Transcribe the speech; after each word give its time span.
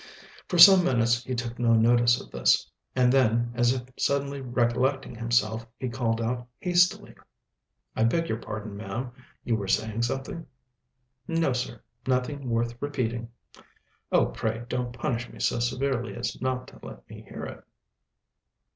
For 0.47 0.57
some 0.57 0.83
minutes 0.83 1.23
he 1.25 1.35
took 1.35 1.59
no 1.59 1.73
notice 1.75 2.19
of 2.19 2.31
this; 2.31 2.67
and 2.95 3.13
then, 3.13 3.51
as 3.53 3.71
if 3.71 3.83
suddenly 3.99 4.41
recollecting 4.41 5.13
himself, 5.13 5.67
he 5.77 5.89
called 5.89 6.19
out 6.19 6.47
hastily, 6.57 7.13
"I 7.95 8.05
beg 8.05 8.27
your 8.27 8.39
pardon, 8.39 8.75
ma'am, 8.75 9.11
you 9.43 9.55
were 9.55 9.67
saying 9.67 10.01
something?" 10.01 10.47
"No, 11.27 11.53
sir; 11.53 11.83
nothing 12.07 12.49
worth 12.49 12.81
repeating." 12.81 13.29
"Oh, 14.11 14.25
pray 14.25 14.63
don't 14.67 14.91
punish 14.91 15.31
me 15.31 15.39
so 15.39 15.59
severely 15.59 16.15
as 16.15 16.41
not 16.41 16.67
to 16.69 16.79
let 16.81 17.07
me 17.07 17.21
hear 17.29 17.43
it!" 17.45 17.63